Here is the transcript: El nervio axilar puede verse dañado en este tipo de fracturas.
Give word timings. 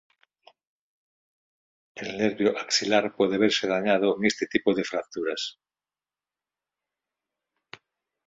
El 1.93 2.17
nervio 2.17 2.57
axilar 2.57 3.15
puede 3.15 3.37
verse 3.37 3.67
dañado 3.67 4.17
en 4.17 4.25
este 4.25 4.47
tipo 4.47 4.73
de 4.73 4.83
fracturas. 4.83 5.59